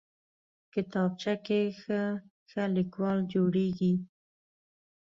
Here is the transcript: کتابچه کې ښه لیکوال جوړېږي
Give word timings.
کتابچه 0.73 1.33
کې 1.45 1.59
ښه 2.51 2.63
لیکوال 2.75 3.19
جوړېږي 3.33 3.93